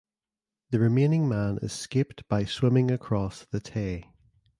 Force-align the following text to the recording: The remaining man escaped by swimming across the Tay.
The 0.71 0.79
remaining 0.79 1.29
man 1.29 1.59
escaped 1.61 2.27
by 2.27 2.43
swimming 2.43 2.89
across 2.89 3.45
the 3.45 3.59
Tay. 3.59 4.09